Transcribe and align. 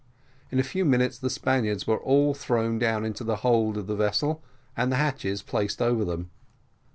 In 0.51 0.57
a 0.57 0.63
few 0.63 0.83
minutes, 0.83 1.19
the 1.19 1.29
Spaniards 1.29 1.85
were 1.85 1.99
all 1.99 2.33
thrown 2.33 2.79
down 2.79 3.05
into 3.05 3.23
the 3.23 3.35
hold 3.45 3.77
of 3.77 3.85
the 3.85 3.95
vessel, 3.95 4.41
and 4.75 4.91
the 4.91 4.95
hatches 4.95 5.43
placed 5.43 5.79
over 5.79 6.03
them. 6.03 6.31